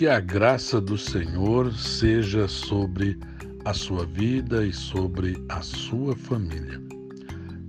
[0.00, 3.18] Que a graça do Senhor seja sobre
[3.66, 6.80] a sua vida e sobre a sua família.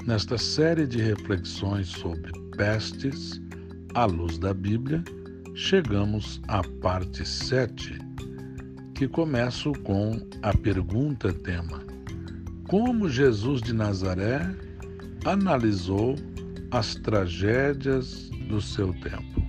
[0.08, 3.42] Nesta série de reflexões sobre pestes,
[3.94, 5.04] à luz da Bíblia,
[5.56, 8.00] chegamos à parte 7,
[8.96, 11.84] que começa com a pergunta tema:
[12.70, 14.40] Como Jesus de Nazaré
[15.26, 16.16] analisou
[16.72, 19.41] as tragédias do seu tempo?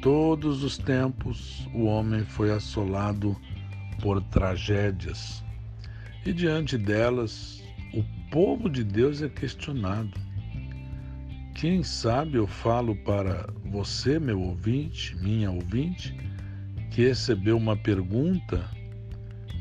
[0.00, 3.36] Todos os tempos, o homem foi assolado
[4.00, 5.42] por tragédias,
[6.24, 10.12] e diante delas, o povo de Deus é questionado.
[11.56, 16.16] Quem sabe eu falo para você, meu ouvinte, minha ouvinte,
[16.92, 18.70] que recebeu uma pergunta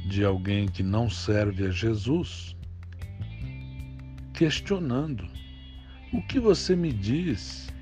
[0.07, 2.55] de alguém que não serve a Jesus,
[4.35, 5.27] questionando:
[6.13, 7.73] o que você me diz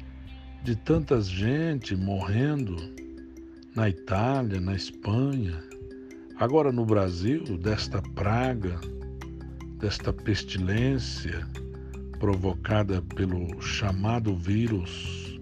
[0.66, 2.76] de tanta gente morrendo
[3.76, 5.64] na Itália, na Espanha,
[6.38, 8.82] agora no Brasil, desta praga,
[9.78, 11.48] desta pestilência
[12.18, 15.40] provocada pelo chamado vírus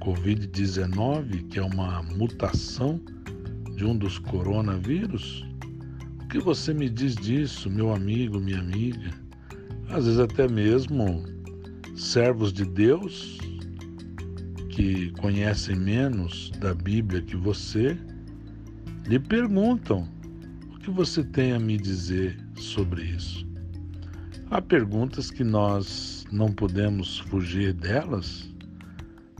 [0.00, 3.00] Covid-19, que é uma mutação
[3.76, 5.46] de um dos coronavírus?
[6.20, 9.12] O que você me diz disso, meu amigo, minha amiga?
[9.88, 11.22] Às vezes, até mesmo
[11.94, 13.38] servos de Deus
[14.78, 17.98] que conhecem menos da Bíblia que você,
[19.08, 20.08] lhe perguntam
[20.72, 23.44] o que você tem a me dizer sobre isso.
[24.52, 28.54] Há perguntas que nós não podemos fugir delas,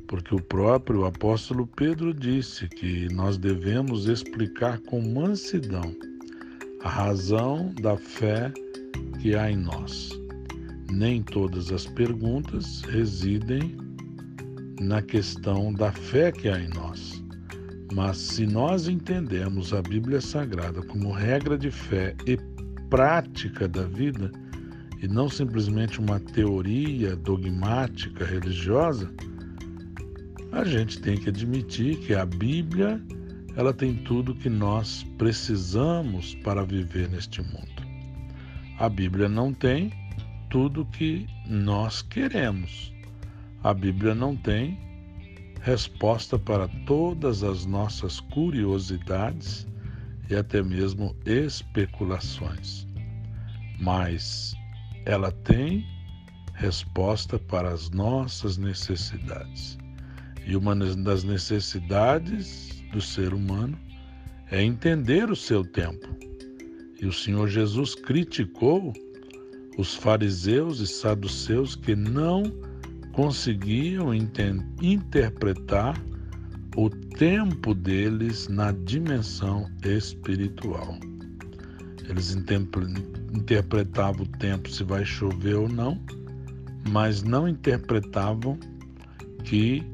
[0.09, 5.95] porque o próprio apóstolo Pedro disse que nós devemos explicar com mansidão
[6.83, 8.53] a razão da fé
[9.21, 10.11] que há em nós.
[10.91, 13.87] Nem todas as perguntas residem
[14.81, 17.23] na questão da fé que há em nós.
[17.93, 22.37] Mas se nós entendemos a Bíblia Sagrada como regra de fé e
[22.91, 24.31] prática da vida,
[25.01, 29.11] e não simplesmente uma teoria dogmática religiosa,
[30.53, 33.01] a gente tem que admitir que a Bíblia
[33.57, 37.83] ela tem tudo que nós precisamos para viver neste mundo.
[38.79, 39.93] A Bíblia não tem
[40.49, 42.93] tudo que nós queremos,
[43.69, 44.81] a Bíblia não tem
[45.61, 49.69] resposta para todas as nossas curiosidades
[50.31, 52.87] e até mesmo especulações,
[53.79, 54.55] mas
[55.05, 55.85] ela tem
[56.55, 59.77] resposta para as nossas necessidades.
[60.47, 63.79] E uma das necessidades do ser humano
[64.51, 66.09] é entender o seu tempo.
[67.03, 68.95] E o Senhor Jesus criticou
[69.77, 72.51] os fariseus e saduceus que não
[73.19, 74.15] conseguiam
[74.81, 76.01] interpretar
[76.77, 80.97] o tempo deles na dimensão espiritual.
[82.09, 82.37] Eles
[83.35, 86.01] interpretavam o tempo se vai chover ou não,
[86.91, 88.57] mas não interpretavam
[89.43, 89.85] que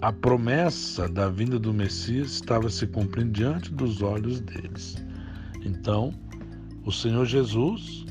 [0.00, 4.96] a promessa da vinda do Messias estava se cumprindo diante dos olhos deles.
[5.62, 6.10] Então,
[6.86, 8.06] o Senhor Jesus,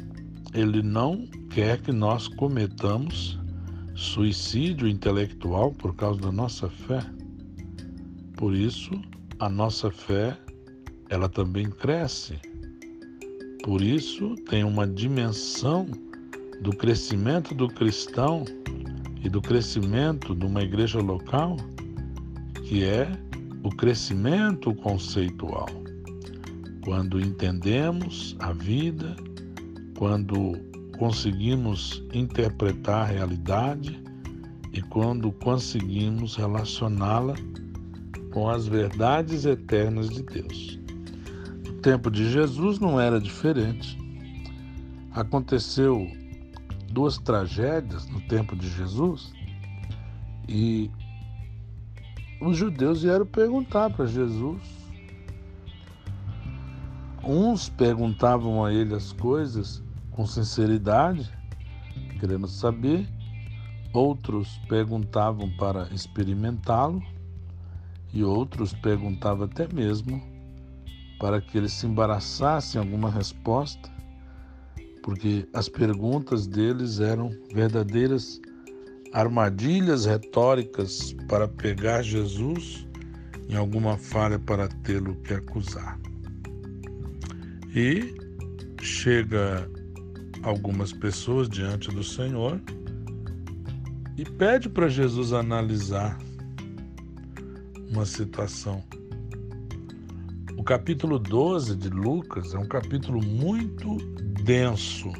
[0.54, 3.41] ele não quer que nós cometamos
[4.02, 7.02] suicídio intelectual por causa da nossa fé.
[8.36, 8.92] Por isso,
[9.40, 10.36] a nossa fé,
[11.10, 12.40] ela também cresce.
[13.64, 15.86] Por isso, tem uma dimensão
[16.62, 18.44] do crescimento do cristão
[19.24, 21.58] e do crescimento de uma igreja local,
[22.66, 23.08] que é
[23.64, 25.70] o crescimento conceitual.
[26.84, 29.16] Quando entendemos a vida,
[29.96, 30.71] quando
[31.02, 34.00] conseguimos interpretar a realidade
[34.72, 37.34] e quando conseguimos relacioná-la
[38.32, 40.80] com as verdades eternas de Deus.
[41.68, 43.98] O tempo de Jesus não era diferente.
[45.14, 46.08] Aconteceu
[46.92, 49.34] duas tragédias no tempo de Jesus
[50.48, 50.92] e
[52.40, 54.62] os judeus vieram perguntar para Jesus.
[57.24, 59.82] Uns perguntavam a ele as coisas
[60.22, 61.32] com sinceridade,
[62.20, 63.08] querendo saber.
[63.92, 67.02] Outros perguntavam para experimentá-lo
[68.14, 70.22] e outros perguntavam até mesmo
[71.20, 73.90] para que eles se embaraçassem alguma resposta,
[75.02, 78.40] porque as perguntas deles eram verdadeiras
[79.14, 82.88] armadilhas retóricas para pegar Jesus
[83.50, 86.00] em alguma falha para tê-lo que acusar.
[87.76, 88.16] E
[88.82, 89.70] chega
[90.44, 92.60] algumas pessoas diante do Senhor
[94.18, 96.20] e pede para Jesus analisar
[97.92, 98.84] uma situação.
[100.58, 103.98] O capítulo 12 de Lucas é um capítulo muito
[104.44, 105.12] denso,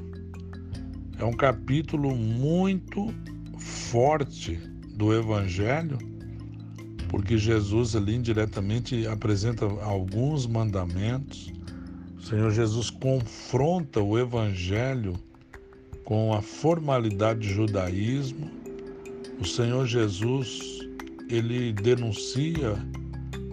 [1.18, 3.14] é um capítulo muito
[3.58, 4.56] forte
[4.96, 5.98] do Evangelho,
[7.10, 11.52] porque Jesus ali indiretamente apresenta alguns mandamentos.
[12.22, 15.16] O Senhor Jesus confronta o Evangelho
[16.06, 18.50] com a formalidade do judaísmo.
[19.40, 20.80] O Senhor Jesus
[21.30, 22.76] ele denuncia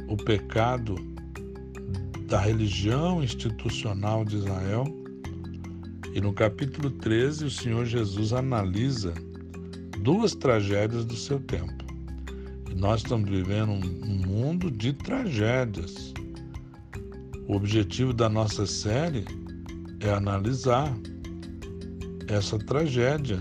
[0.06, 0.97] o pecado
[2.26, 4.85] da religião institucional de Israel.
[6.14, 9.14] E no capítulo 13, o Senhor Jesus analisa
[10.03, 11.85] duas tragédias do seu tempo.
[12.71, 16.12] E nós estamos vivendo um mundo de tragédias.
[17.49, 19.25] O objetivo da nossa série
[20.00, 20.95] é analisar
[22.29, 23.39] essa tragédia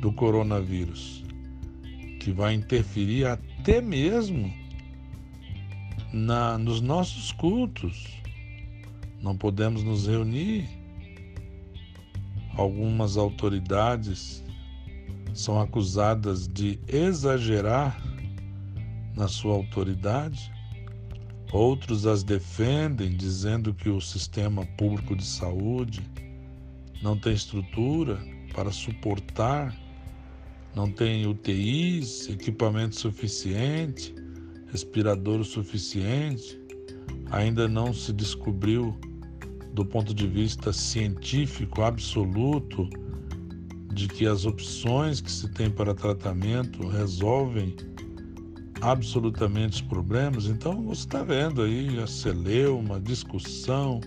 [0.00, 1.22] do coronavírus,
[2.18, 4.50] que vai interferir até mesmo
[6.14, 8.08] na, nos nossos cultos.
[9.20, 10.66] Não podemos nos reunir.
[12.56, 14.42] Algumas autoridades
[15.34, 18.00] são acusadas de exagerar
[19.14, 20.50] na sua autoridade.
[21.52, 26.00] Outros as defendem, dizendo que o sistema público de saúde
[27.02, 28.20] não tem estrutura
[28.54, 29.76] para suportar,
[30.76, 34.14] não tem UTIs, equipamento suficiente,
[34.70, 36.60] respirador suficiente,
[37.30, 38.96] ainda não se descobriu
[39.74, 42.88] do ponto de vista científico absoluto
[43.92, 47.74] de que as opções que se tem para tratamento resolvem
[48.80, 50.46] absolutamente os problemas.
[50.46, 54.00] Então você está vendo aí a celeuma, discussão.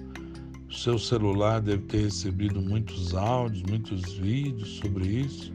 [0.69, 5.53] O seu celular deve ter recebido muitos áudios, muitos vídeos sobre isso.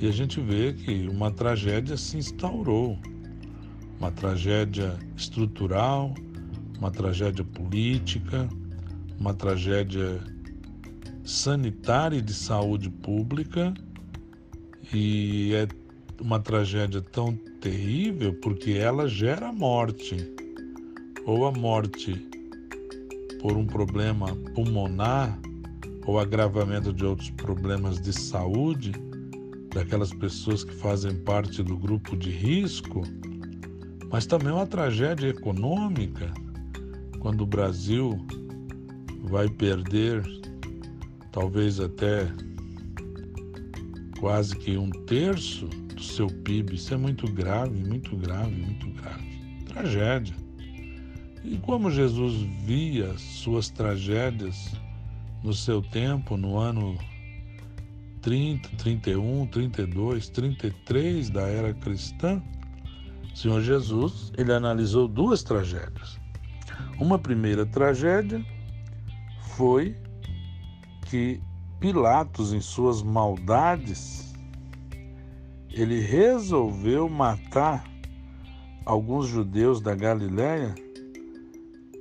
[0.00, 2.98] E a gente vê que uma tragédia se instaurou
[3.98, 6.14] uma tragédia estrutural,
[6.78, 8.48] uma tragédia política,
[9.18, 10.20] uma tragédia
[11.24, 13.72] sanitária e de saúde pública,
[14.92, 15.66] e é
[16.20, 20.16] uma tragédia tão terrível porque ela gera morte,
[21.24, 22.28] ou a morte
[23.40, 25.38] por um problema pulmonar,
[26.06, 28.92] ou agravamento de outros problemas de saúde,
[29.74, 33.02] daquelas pessoas que fazem parte do grupo de risco,
[34.10, 36.32] mas também uma tragédia econômica,
[37.20, 38.16] quando o Brasil
[39.24, 40.22] vai perder
[41.32, 42.26] talvez até
[44.18, 46.76] quase que um terço do seu PIB.
[46.76, 49.64] Isso é muito grave, muito grave, muito grave.
[49.66, 50.36] Tragédia.
[51.42, 52.34] E como Jesus
[52.64, 54.72] via suas tragédias
[55.42, 56.96] no seu tempo, no ano
[58.22, 62.42] 30, 31, 32, 33 da era cristã,
[63.32, 66.18] o Senhor Jesus, ele analisou duas tragédias.
[66.98, 68.44] Uma primeira tragédia
[69.56, 69.96] foi
[71.08, 71.40] que
[71.78, 74.25] Pilatos, em suas maldades,
[75.76, 77.84] ele resolveu matar
[78.86, 80.74] alguns judeus da Galiléia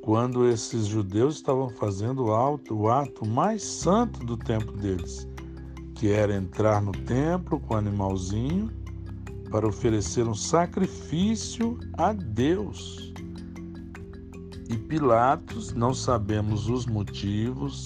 [0.02, 5.28] quando esses judeus estavam fazendo o ato mais santo do tempo deles,
[5.94, 8.72] que era entrar no templo com o animalzinho
[9.52, 13.14] para oferecer um sacrifício a Deus.
[14.70, 17.84] E Pilatos, não sabemos os motivos,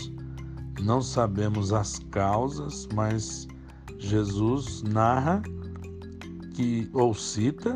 [0.82, 3.48] não sabemos as causas, mas
[3.98, 5.42] Jesus narra
[6.60, 7.74] que ou cita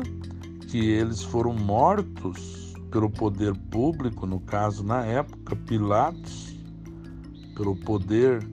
[0.68, 6.54] que eles foram mortos pelo poder público, no caso na época Pilatos,
[7.56, 8.46] pelo poder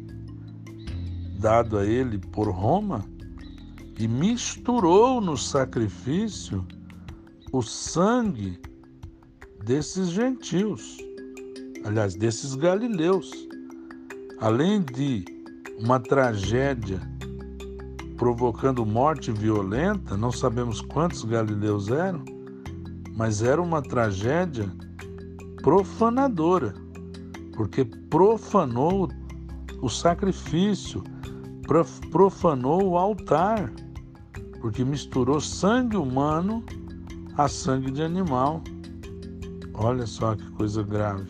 [1.37, 3.03] dado a ele por Roma,
[3.99, 6.65] e misturou no sacrifício
[7.51, 8.57] o sangue
[9.65, 10.97] desses gentios,
[11.83, 13.29] aliás, desses galileus.
[14.39, 15.25] Além de
[15.77, 17.01] uma tragédia
[18.21, 22.23] provocando morte violenta, não sabemos quantos galileus eram,
[23.15, 24.71] mas era uma tragédia
[25.63, 26.75] profanadora,
[27.55, 29.09] porque profanou
[29.81, 31.03] o sacrifício,
[32.11, 33.73] profanou o altar
[34.59, 36.63] porque misturou sangue humano
[37.39, 38.61] a sangue de animal.
[39.73, 41.25] Olha só que coisa grave.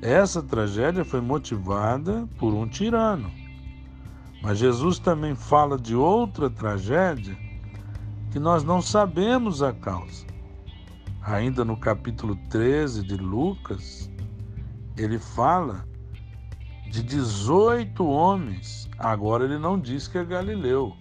[0.00, 3.43] Essa tragédia foi motivada por um tirano.
[4.44, 7.36] Mas Jesus também fala de outra tragédia
[8.30, 10.26] que nós não sabemos a causa.
[11.22, 14.10] Ainda no capítulo 13 de Lucas,
[14.96, 15.88] ele fala
[16.90, 18.88] de 18 homens.
[18.98, 20.94] Agora ele não diz que é Galileu,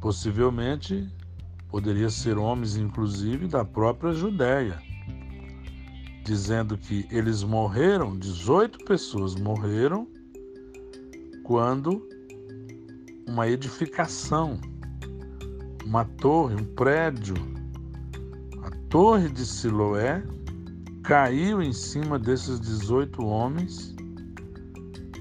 [0.00, 1.08] Possivelmente
[1.68, 4.80] poderia ser homens, inclusive, da própria Judéia,
[6.24, 10.06] dizendo que eles morreram, 18 pessoas morreram
[11.42, 12.08] quando
[13.28, 14.58] uma edificação,
[15.84, 17.34] uma torre, um prédio,
[18.64, 20.22] a torre de Siloé
[21.04, 23.94] caiu em cima desses 18 homens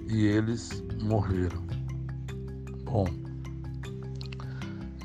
[0.10, 1.62] e eles morreram.
[2.84, 3.06] Bom,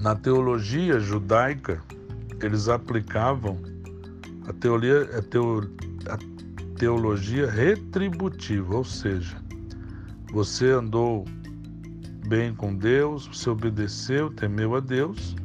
[0.01, 1.83] na teologia judaica,
[2.41, 3.59] eles aplicavam
[4.49, 5.71] a teoria, a, teo,
[6.09, 6.19] a
[6.79, 9.37] teologia retributiva, ou seja,
[10.33, 11.25] você andou
[12.27, 15.37] bem com Deus, você obedeceu, temeu a Deus,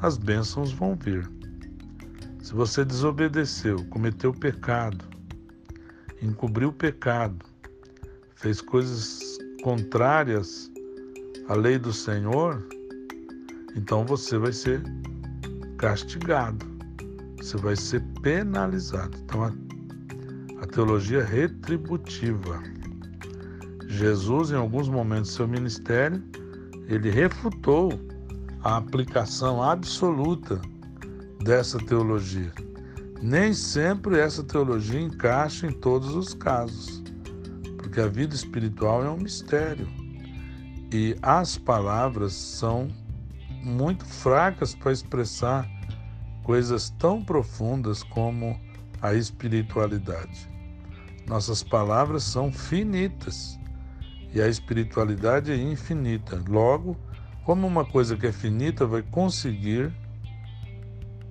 [0.00, 1.28] as bênçãos vão vir.
[2.42, 5.04] Se você desobedeceu, cometeu pecado,
[6.22, 7.44] encobriu o pecado,
[8.36, 10.70] fez coisas contrárias
[11.48, 12.66] à lei do Senhor,
[13.74, 14.82] então você vai ser
[15.78, 16.64] castigado,
[17.38, 19.16] você vai ser penalizado.
[19.24, 19.52] Então a,
[20.62, 22.62] a teologia retributiva.
[23.94, 26.22] Jesus, em alguns momentos do seu ministério,
[26.88, 27.92] ele refutou
[28.62, 30.60] a aplicação absoluta
[31.44, 32.52] dessa teologia.
[33.22, 37.02] Nem sempre essa teologia encaixa em todos os casos,
[37.78, 39.86] porque a vida espiritual é um mistério
[40.92, 42.88] e as palavras são
[43.62, 45.68] muito fracas para expressar
[46.42, 48.58] coisas tão profundas como
[49.00, 50.50] a espiritualidade.
[51.26, 53.58] Nossas palavras são finitas
[54.34, 56.42] e a espiritualidade é infinita.
[56.48, 56.96] Logo,
[57.44, 59.94] como uma coisa que é finita vai conseguir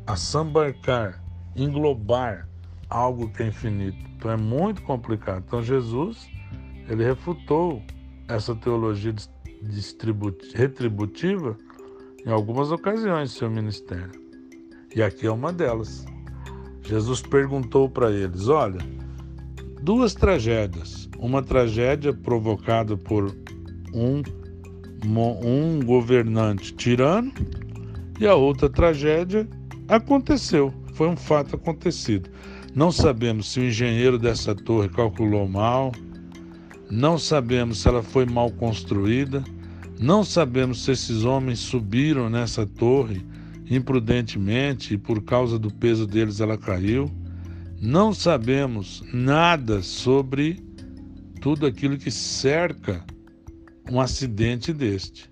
[0.07, 1.22] assambarcar,
[1.53, 2.48] englobar
[2.89, 3.98] algo que é infinito?
[4.15, 5.43] Então é muito complicado.
[5.45, 6.25] Então Jesus,
[6.88, 7.83] ele refutou
[8.29, 9.13] essa teologia
[10.55, 11.57] retributiva
[12.25, 14.12] em algumas ocasiões em seu ministério.
[14.95, 16.05] E aqui é uma delas.
[16.81, 18.79] Jesus perguntou para eles: olha,
[19.83, 21.09] duas tragédias.
[21.19, 23.35] Uma tragédia provocada por
[23.93, 24.23] um,
[25.05, 27.31] um governante tirano
[28.17, 29.45] e a outra tragédia
[29.89, 32.29] aconteceu, foi um fato acontecido.
[32.73, 35.91] Não sabemos se o engenheiro dessa torre calculou mal,
[36.89, 39.43] não sabemos se ela foi mal construída,
[39.99, 43.21] não sabemos se esses homens subiram nessa torre
[43.69, 47.11] imprudentemente e por causa do peso deles ela caiu.
[47.85, 50.57] Não sabemos nada sobre
[51.41, 53.03] tudo aquilo que cerca
[53.91, 55.29] um acidente deste.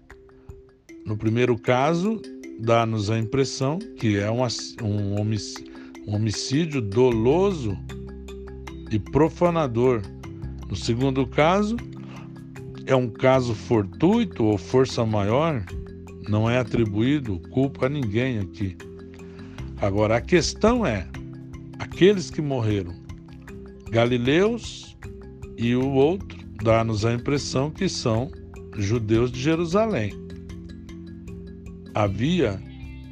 [1.05, 2.22] No primeiro caso,
[2.60, 4.41] dá-nos a impressão que é um,
[4.84, 7.77] um homicídio doloso
[8.91, 10.01] e profanador.
[10.67, 11.77] No segundo caso,
[12.86, 15.63] é um caso fortuito ou força maior,
[16.27, 18.75] não é atribuído culpa a ninguém aqui.
[19.79, 21.08] Agora, a questão é:
[21.82, 22.94] aqueles que morreram,
[23.90, 24.96] galileus
[25.58, 28.32] e o outro, dá-nos a impressão que são
[28.78, 30.14] judeus de Jerusalém.
[31.96, 32.62] Havia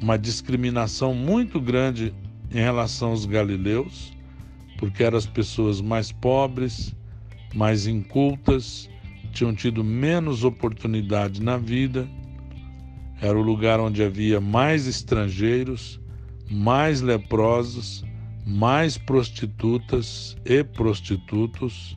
[0.00, 2.14] uma discriminação muito grande
[2.52, 4.16] em relação aos galileus,
[4.78, 6.94] porque eram as pessoas mais pobres,
[7.52, 8.88] mais incultas,
[9.32, 12.08] tinham tido menos oportunidade na vida,
[13.20, 16.00] era o lugar onde havia mais estrangeiros,
[16.48, 18.04] mais leprosos,
[18.46, 21.96] mais prostitutas e prostitutos.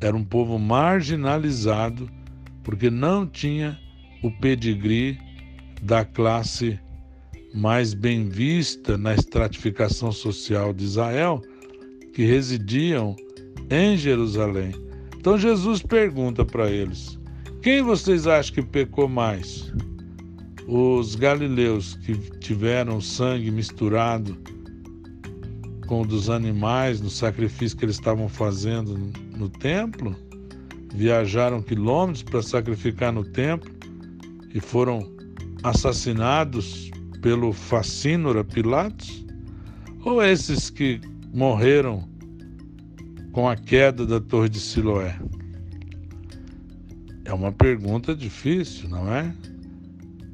[0.00, 2.08] Era um povo marginalizado
[2.62, 3.78] porque não tinha
[4.22, 5.18] o pedigree
[5.82, 6.78] da classe
[7.54, 11.42] mais bem vista na estratificação social de Israel,
[12.14, 13.16] que residiam
[13.70, 14.72] em Jerusalém.
[15.16, 17.18] Então Jesus pergunta para eles:
[17.62, 19.72] quem vocês acham que pecou mais?
[20.66, 24.36] Os galileus que tiveram sangue misturado
[25.86, 28.96] com o dos animais no sacrifício que eles estavam fazendo
[29.36, 30.16] no templo,
[30.94, 33.70] viajaram quilômetros para sacrificar no templo
[34.54, 35.10] e foram
[35.62, 39.24] assassinados pelo facínora Pilatos?
[40.04, 41.00] Ou esses que
[41.32, 42.08] morreram
[43.32, 45.16] com a queda da Torre de Siloé?
[47.24, 49.32] É uma pergunta difícil, não é?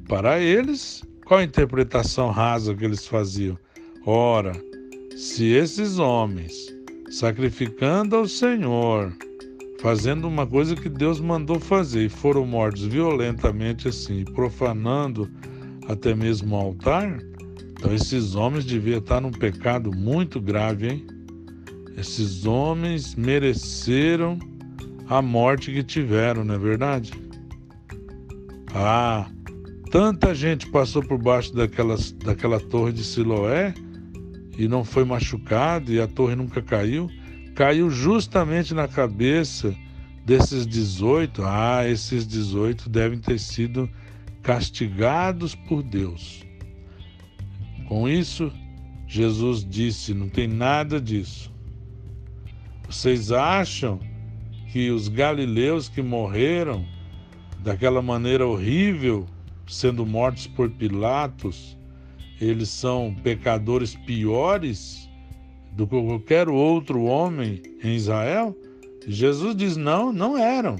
[0.07, 3.57] Para eles, qual a interpretação rasa que eles faziam?
[4.05, 4.53] Ora,
[5.19, 6.73] se esses homens,
[7.09, 9.13] sacrificando ao Senhor,
[9.81, 15.29] fazendo uma coisa que Deus mandou fazer e foram mortos violentamente assim, profanando
[15.89, 17.19] até mesmo o altar,
[17.71, 21.07] então esses homens deviam estar num pecado muito grave, hein?
[21.97, 24.39] Esses homens mereceram
[25.05, 27.11] a morte que tiveram, não é verdade?
[28.73, 29.29] Ah,
[29.91, 33.73] tanta gente passou por baixo daquelas, daquela torre de Siloé
[34.59, 37.09] e não foi machucado e a torre nunca caiu,
[37.55, 39.73] caiu justamente na cabeça
[40.25, 41.41] desses 18.
[41.45, 43.89] Ah, esses 18 devem ter sido
[44.43, 46.45] castigados por Deus.
[47.87, 48.51] Com isso,
[49.07, 51.49] Jesus disse: não tem nada disso.
[52.85, 53.97] Vocês acham
[54.73, 56.85] que os galileus que morreram
[57.59, 59.25] daquela maneira horrível,
[59.65, 61.78] sendo mortos por Pilatos,
[62.39, 65.09] eles são pecadores piores
[65.73, 68.55] do que qualquer outro homem em Israel?
[69.07, 70.75] Jesus diz: não, não eram.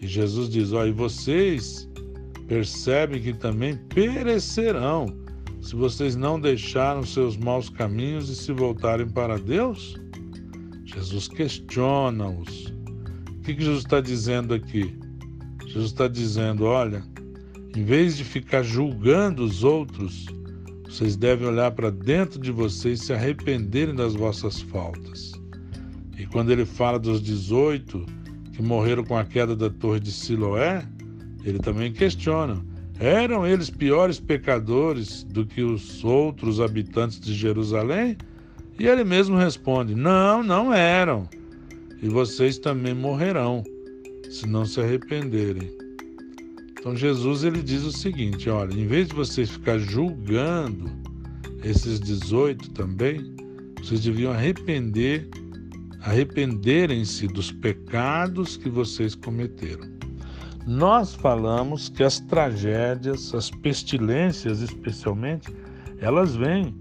[0.00, 1.88] E Jesus diz: ó, e vocês
[2.46, 5.06] percebem que também perecerão
[5.60, 9.96] se vocês não deixaram seus maus caminhos e se voltarem para Deus?
[10.84, 12.72] Jesus questiona-os.
[13.38, 14.96] O que Jesus está dizendo aqui?
[15.66, 17.02] Jesus está dizendo: olha,
[17.76, 20.26] em vez de ficar julgando os outros,
[20.88, 25.32] vocês devem olhar para dentro de vocês e se arrependerem das vossas faltas.
[26.16, 28.06] E quando ele fala dos 18
[28.52, 30.86] que morreram com a queda da torre de Siloé,
[31.44, 32.64] ele também questiona:
[32.98, 38.16] eram eles piores pecadores do que os outros habitantes de Jerusalém?
[38.78, 41.28] E ele mesmo responde: Não, não eram.
[42.02, 43.62] E vocês também morrerão,
[44.30, 45.85] se não se arrependerem.
[46.86, 50.88] Então Jesus ele diz o seguinte: olha, em vez de vocês ficar julgando
[51.64, 53.34] esses 18 também,
[53.82, 55.28] vocês deviam arrepender,
[56.02, 59.84] arrependerem-se dos pecados que vocês cometeram.
[60.64, 65.52] Nós falamos que as tragédias, as pestilências especialmente,
[65.98, 66.72] elas vêm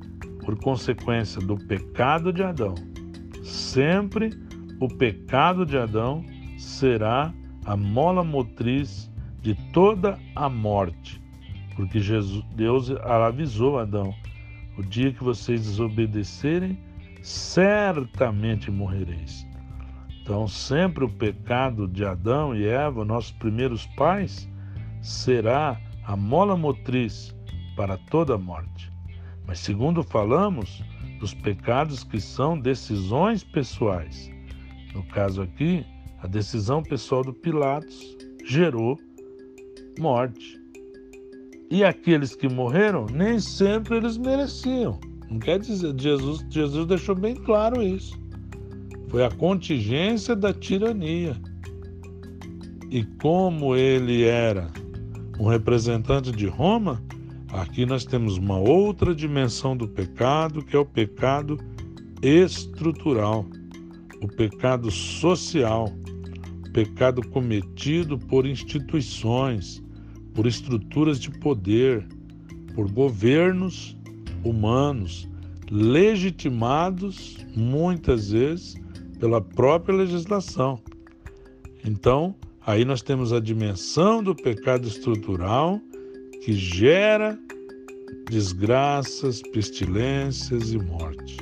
[0.46, 2.76] por consequência do pecado de Adão.
[3.44, 4.30] Sempre
[4.80, 6.24] o pecado de Adão
[6.60, 7.34] será
[7.66, 9.10] a mola motriz
[9.46, 11.22] de toda a morte,
[11.76, 14.12] porque Jesus, Deus avisou Adão:
[14.76, 16.80] o dia que vocês desobedecerem,
[17.22, 19.46] certamente morrereis.
[20.20, 24.50] Então, sempre o pecado de Adão e Eva, nossos primeiros pais,
[25.00, 27.36] será a mola motriz
[27.76, 28.92] para toda a morte.
[29.46, 30.84] Mas, segundo falamos,
[31.20, 34.32] dos pecados que são decisões pessoais.
[34.96, 35.86] No caso aqui,
[36.24, 38.98] a decisão pessoal do Pilatos gerou
[40.00, 40.60] morte.
[41.70, 45.00] E aqueles que morreram, nem sempre eles mereciam.
[45.30, 48.18] Não quer dizer, Jesus, Jesus deixou bem claro isso.
[49.10, 51.36] Foi a contingência da tirania.
[52.92, 54.68] E como ele era
[55.40, 57.04] um representante de Roma,
[57.52, 61.58] aqui nós temos uma outra dimensão do pecado, que é o pecado
[62.22, 63.46] estrutural,
[64.22, 65.92] o pecado social,
[66.66, 69.84] o pecado cometido por instituições,
[70.36, 72.06] por estruturas de poder,
[72.76, 73.98] por governos
[74.44, 75.28] humanos,
[75.72, 78.76] legitimados muitas vezes
[79.20, 80.80] pela própria legislação.
[81.84, 85.80] Então, aí nós temos a dimensão do pecado estrutural
[86.44, 87.40] que gera
[88.30, 91.38] desgraças, pestilências e morte.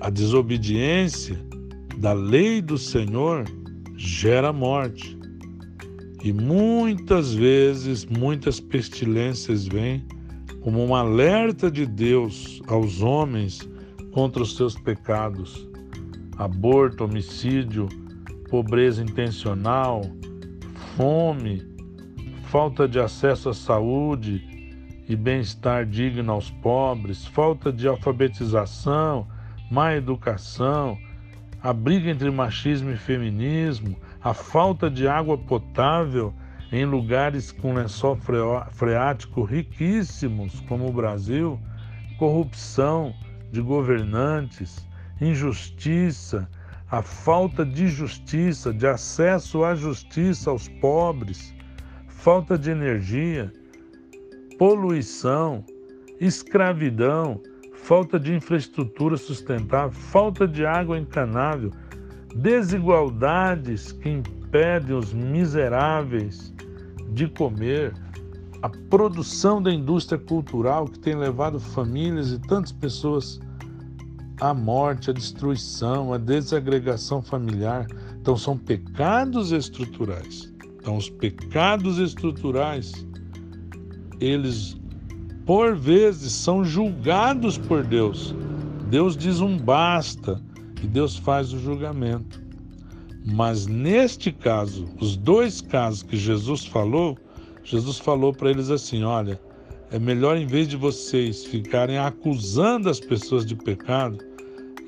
[0.00, 1.38] A desobediência
[1.98, 3.44] da lei do Senhor
[3.96, 5.18] gera morte.
[6.22, 10.04] E muitas vezes, muitas pestilências vêm
[10.60, 13.68] como um alerta de Deus aos homens
[14.12, 15.68] contra os seus pecados.
[16.36, 17.88] Aborto, homicídio,
[18.50, 20.02] pobreza intencional,
[20.96, 21.62] fome,
[22.44, 24.42] falta de acesso à saúde
[25.08, 29.26] e bem-estar digno aos pobres, falta de alfabetização,
[29.70, 30.98] má educação,
[31.62, 33.96] a briga entre machismo e feminismo,
[34.26, 36.34] a falta de água potável
[36.72, 38.18] em lugares com lençol
[38.72, 41.60] freático riquíssimos, como o Brasil,
[42.18, 43.14] corrupção
[43.52, 44.84] de governantes,
[45.20, 46.50] injustiça,
[46.90, 51.54] a falta de justiça, de acesso à justiça aos pobres,
[52.08, 53.52] falta de energia,
[54.58, 55.64] poluição,
[56.18, 57.40] escravidão,
[57.74, 61.70] falta de infraestrutura sustentável, falta de água encanável,
[62.36, 66.52] desigualdades que impedem os miseráveis
[67.10, 67.94] de comer,
[68.62, 73.40] a produção da indústria cultural que tem levado famílias e tantas pessoas
[74.40, 77.86] a morte, a destruição, a desagregação familiar.
[78.20, 80.52] Então, são pecados estruturais.
[80.78, 82.92] Então, os pecados estruturais,
[84.20, 84.76] eles,
[85.46, 88.34] por vezes, são julgados por Deus.
[88.90, 90.40] Deus diz um basta
[90.86, 92.40] e Deus faz o julgamento.
[93.24, 97.18] Mas neste caso, os dois casos que Jesus falou,
[97.64, 99.40] Jesus falou para eles assim: olha,
[99.90, 104.18] É melhor, em vez de vocês ficarem acusando as pessoas de pecado,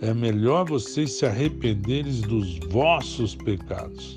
[0.00, 4.16] é melhor vocês se arrependerem dos vossos pecados.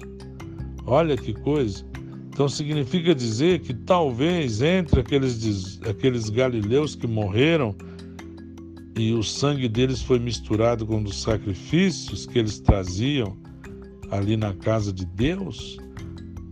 [0.85, 1.83] Olha que coisa.
[2.29, 7.75] Então significa dizer que talvez entre aqueles, aqueles galileus que morreram
[9.01, 13.35] e o sangue deles foi misturado com os sacrifícios que eles traziam
[14.11, 15.77] ali na casa de Deus,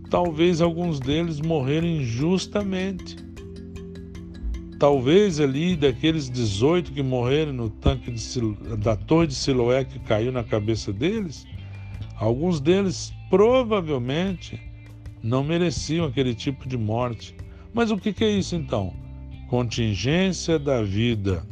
[0.08, 3.16] talvez alguns deles morreram injustamente.
[4.80, 8.12] Talvez ali daqueles 18 que morreram no tanque
[8.78, 11.46] da torre de Siloé que caiu na cabeça deles,
[12.16, 14.60] alguns deles provavelmente
[15.22, 17.36] não mereciam aquele tipo de morte.
[17.72, 18.92] Mas o que é isso então?
[19.48, 21.46] Contingência da vida.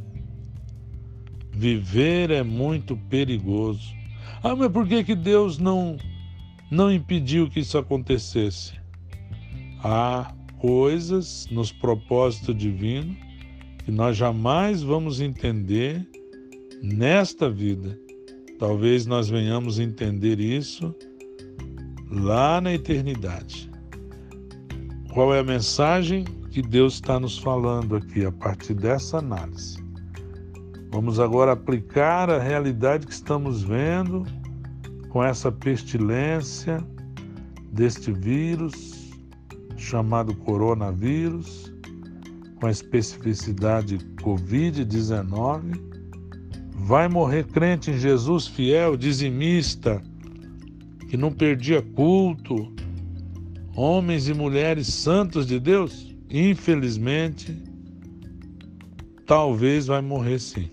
[1.58, 3.92] Viver é muito perigoso.
[4.44, 5.96] Ah, mas por que, que Deus não,
[6.70, 8.74] não impediu que isso acontecesse?
[9.82, 13.16] Há coisas nos propósitos divinos
[13.84, 16.06] que nós jamais vamos entender
[16.80, 17.98] nesta vida.
[18.56, 20.94] Talvez nós venhamos entender isso
[22.08, 23.68] lá na eternidade.
[25.12, 29.88] Qual é a mensagem que Deus está nos falando aqui a partir dessa análise?
[30.90, 34.24] Vamos agora aplicar a realidade que estamos vendo
[35.11, 36.83] com essa pestilência
[37.70, 38.98] deste vírus
[39.77, 41.72] chamado coronavírus,
[42.57, 45.81] com a especificidade Covid-19.
[46.72, 50.03] Vai morrer crente em Jesus fiel, dizimista,
[51.09, 52.72] que não perdia culto,
[53.77, 57.62] homens e mulheres santos de Deus, infelizmente,
[59.24, 60.70] talvez vai morrer sim.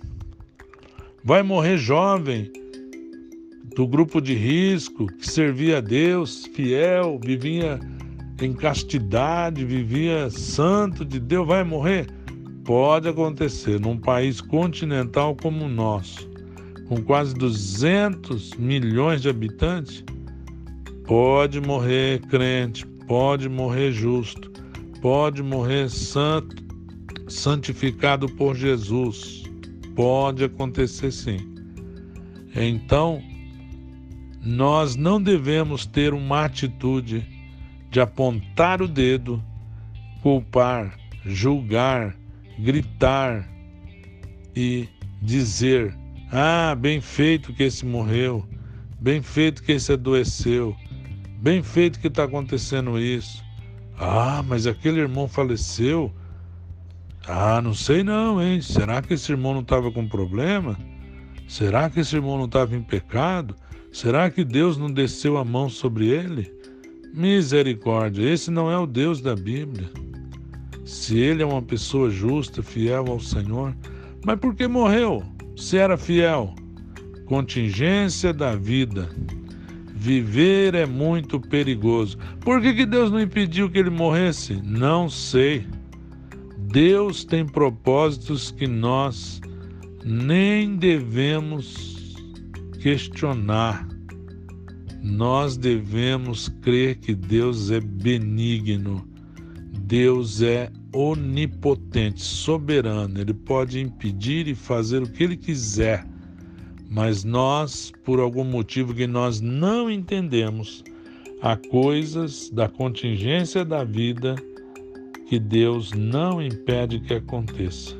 [1.25, 2.51] Vai morrer jovem
[3.75, 7.79] do grupo de risco que servia a Deus, fiel, vivia
[8.41, 12.07] em castidade, vivia santo de Deus, vai morrer?
[12.63, 16.29] Pode acontecer num país continental como o nosso,
[16.87, 20.03] com quase 200 milhões de habitantes,
[21.07, 24.51] Pode morrer crente, pode morrer justo,
[25.01, 26.55] pode morrer santo,
[27.27, 29.44] santificado por Jesus.
[29.95, 31.37] Pode acontecer sim.
[32.55, 33.21] Então,
[34.41, 37.25] nós não devemos ter uma atitude
[37.89, 39.43] de apontar o dedo,
[40.21, 42.15] culpar, julgar,
[42.59, 43.49] gritar
[44.55, 44.87] e
[45.21, 45.95] dizer:
[46.31, 48.45] Ah, bem feito que esse morreu,
[48.99, 50.75] bem feito que esse adoeceu,
[51.45, 53.43] Bem feito que está acontecendo isso.
[53.99, 56.11] Ah, mas aquele irmão faleceu.
[57.27, 58.61] Ah, não sei não, hein?
[58.61, 60.77] Será que esse irmão não estava com problema?
[61.47, 63.55] Será que esse irmão não estava em pecado?
[63.91, 66.53] Será que Deus não desceu a mão sobre ele?
[67.13, 69.89] Misericórdia, esse não é o Deus da Bíblia.
[70.83, 73.75] Se ele é uma pessoa justa, fiel ao Senhor,
[74.23, 75.23] mas por que morreu?
[75.55, 76.53] Se era fiel.
[77.25, 79.09] Contingência da vida.
[79.95, 82.19] Viver é muito perigoso.
[82.41, 84.61] Por que, que Deus não impediu que ele morresse?
[84.63, 85.65] Não sei.
[86.75, 89.39] Deus tem propósitos que nós
[90.03, 92.17] nem devemos
[92.81, 93.87] questionar.
[95.01, 99.07] Nós devemos crer que Deus é benigno,
[99.85, 106.05] Deus é onipotente, soberano, ele pode impedir e fazer o que ele quiser.
[106.89, 110.83] Mas nós, por algum motivo que nós não entendemos,
[111.41, 114.35] há coisas da contingência da vida
[115.25, 117.95] que Deus não impede que aconteça.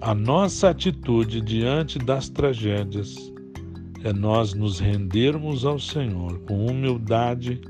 [0.00, 3.32] A nossa atitude diante das tragédias
[4.04, 7.60] é nós nos rendermos ao Senhor com humildade,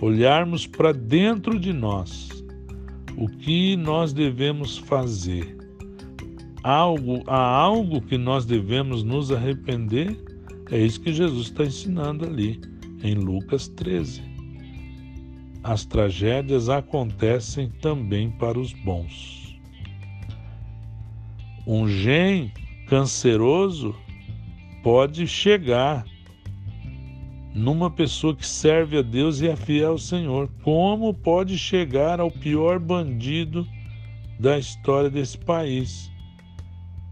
[0.00, 2.28] olharmos para dentro de nós
[3.16, 5.56] o que nós devemos fazer
[6.62, 10.16] algo, há algo que nós devemos nos arrepender,
[10.70, 12.60] é isso que Jesus está ensinando ali
[13.02, 14.29] em Lucas 13.
[15.62, 19.58] As tragédias acontecem também para os bons.
[21.66, 22.52] Um gene
[22.86, 23.94] canceroso
[24.82, 26.04] pode chegar
[27.54, 30.48] numa pessoa que serve a Deus e é fiel ao Senhor.
[30.62, 33.66] Como pode chegar ao pior bandido
[34.38, 36.10] da história desse país?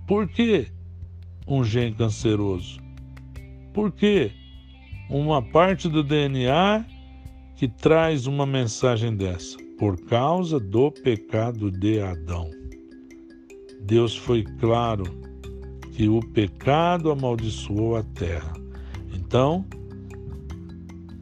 [0.06, 0.66] Por que
[1.46, 2.80] um gene canceroso?
[3.74, 4.32] Por que
[5.10, 6.97] uma parte do DNA
[7.58, 9.58] que traz uma mensagem dessa?
[9.76, 12.48] Por causa do pecado de Adão.
[13.80, 15.02] Deus foi claro
[15.90, 18.52] que o pecado amaldiçoou a terra.
[19.12, 19.66] Então,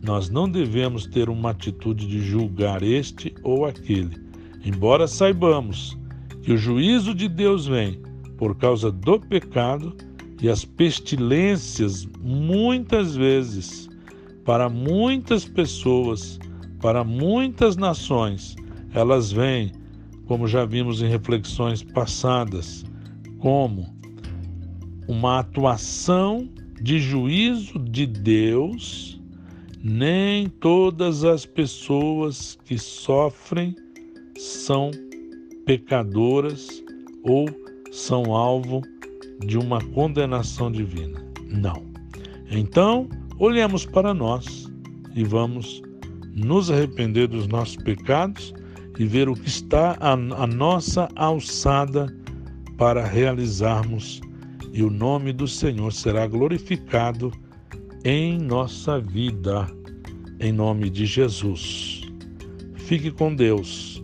[0.03, 4.23] nós não devemos ter uma atitude de julgar este ou aquele.
[4.63, 5.97] Embora saibamos
[6.43, 8.03] que o juízo de Deus vem
[8.37, 9.97] por causa do pecado
[10.43, 13.89] e as pestilências, muitas vezes,
[14.47, 16.39] para muitas pessoas,
[16.81, 18.55] para muitas nações,
[18.95, 19.73] elas vêm,
[20.27, 22.85] como já vimos em reflexões passadas,
[23.41, 23.93] como
[25.09, 26.49] uma atuação
[26.81, 29.21] de juízo de Deus,
[29.83, 33.75] nem todas as pessoas que sofrem
[34.39, 34.93] são
[35.65, 36.83] pecadoras
[37.25, 37.47] ou
[37.91, 38.81] são alvo
[39.45, 41.21] de uma condenação divina.
[41.51, 41.85] Não.
[42.49, 44.71] Então, olhemos para nós
[45.15, 45.83] e vamos
[46.35, 48.55] nos arrepender dos nossos pecados
[48.99, 52.15] e ver o que está a, a nossa alçada
[52.77, 54.21] para realizarmos
[54.73, 57.33] e o nome do Senhor será glorificado
[58.05, 59.67] em nossa vida,
[60.39, 62.03] em nome de Jesus.
[62.75, 63.96] Fique com Deus.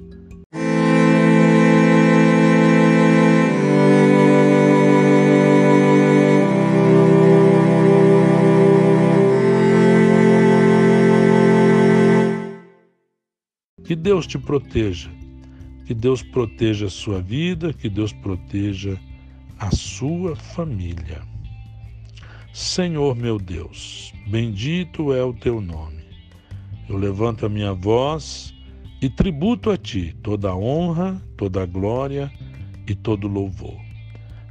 [13.93, 15.11] Que Deus te proteja,
[15.85, 18.99] que Deus proteja a sua vida, que Deus proteja
[19.59, 21.21] a sua família.
[22.55, 26.03] Senhor meu Deus, bendito é o teu nome.
[26.89, 28.55] Eu levanto a minha voz
[29.03, 32.33] e tributo a ti toda a honra, toda a glória
[32.89, 33.79] e todo louvor.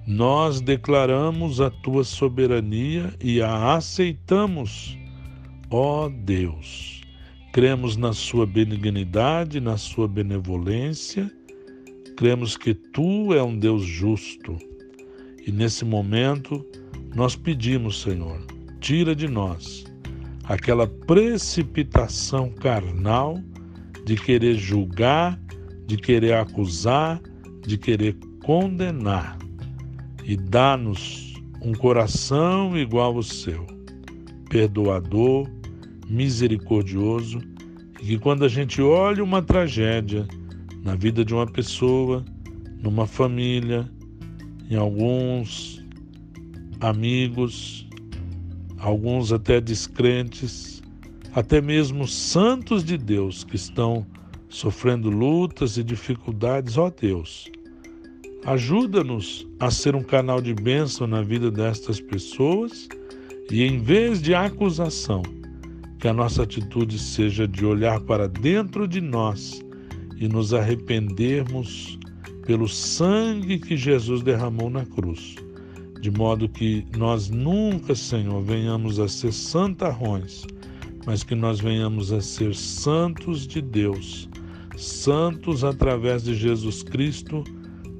[0.06, 4.95] Nós declaramos a tua soberania e a aceitamos,
[5.71, 7.00] ó Deus.
[7.51, 11.29] Cremos na sua benignidade, na sua benevolência,
[12.15, 14.57] cremos que tu é um Deus justo.
[15.45, 16.65] E nesse momento,
[17.13, 18.41] nós pedimos, Senhor,
[18.79, 19.83] tira de nós
[20.45, 23.37] aquela precipitação carnal
[24.05, 25.37] de querer julgar,
[25.85, 27.21] de querer acusar,
[27.67, 29.37] de querer condenar.
[30.23, 33.67] E dá-nos um coração igual ao seu,
[34.49, 35.49] perdoador,
[36.12, 37.39] misericordioso,
[38.02, 40.28] e que quando a gente olha uma tragédia
[40.84, 42.26] na vida de uma pessoa,
[42.82, 43.89] numa família,
[44.69, 45.86] em alguns
[46.82, 47.88] amigos,
[48.78, 50.82] alguns até descrentes,
[51.34, 54.06] até mesmo santos de Deus que estão
[54.50, 57.50] sofrendo lutas e dificuldades, ó Deus,
[58.45, 62.89] ajuda-nos a ser um canal de bênção na vida destas pessoas
[63.50, 65.21] e em vez de acusação,
[66.01, 69.63] que a nossa atitude seja de olhar para dentro de nós
[70.17, 71.99] e nos arrependermos
[72.43, 75.35] pelo sangue que Jesus derramou na cruz,
[76.01, 80.43] de modo que nós nunca, Senhor, venhamos a ser santarrões,
[81.05, 84.27] mas que nós venhamos a ser santos de Deus,
[84.75, 87.43] santos através de Jesus Cristo,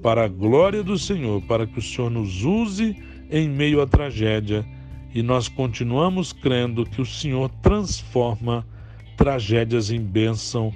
[0.02, 2.96] para a glória do Senhor, para que o Senhor nos use
[3.30, 4.66] em meio à tragédia
[5.14, 8.66] e nós continuamos crendo que o Senhor transforma
[9.18, 10.74] tragédias em bênção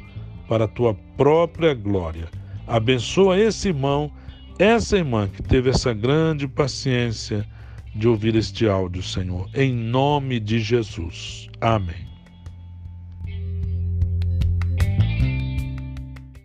[0.48, 2.28] para a tua própria glória.
[2.68, 4.12] Abençoa esse irmão,
[4.60, 7.46] essa irmã que teve essa grande paciência
[7.96, 11.48] de ouvir este áudio, Senhor, em nome de Jesus.
[11.62, 12.15] Amém.